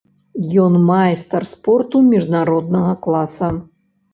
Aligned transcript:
Ён 0.63 0.77
майстар 0.91 1.45
спорту 1.51 2.03
міжнароднага 2.09 2.99
класа. 3.07 3.55